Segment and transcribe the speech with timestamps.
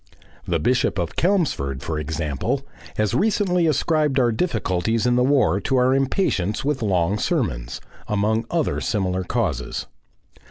[0.47, 2.65] The Bishop of Chelmsford, for example,
[2.97, 8.45] has recently ascribed our difficulties in the war to our impatience with long sermons among
[8.49, 9.85] other similar causes.